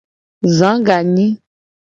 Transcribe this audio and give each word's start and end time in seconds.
Za 0.57 0.71
ganyi. 0.85 1.27